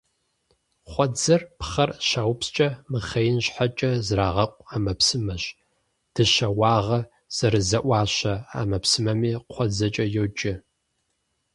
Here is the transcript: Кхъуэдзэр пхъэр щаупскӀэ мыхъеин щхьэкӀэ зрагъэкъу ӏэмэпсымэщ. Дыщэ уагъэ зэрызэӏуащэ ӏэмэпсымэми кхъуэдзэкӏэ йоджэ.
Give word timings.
Кхъуэдзэр 0.85 1.41
пхъэр 1.59 1.91
щаупскӀэ 2.07 2.69
мыхъеин 2.91 3.37
щхьэкӀэ 3.45 3.91
зрагъэкъу 4.07 4.65
ӏэмэпсымэщ. 4.69 5.43
Дыщэ 6.13 6.47
уагъэ 6.59 6.99
зэрызэӏуащэ 7.35 8.33
ӏэмэпсымэми 8.51 9.31
кхъуэдзэкӏэ 9.47 10.05
йоджэ. 10.13 10.53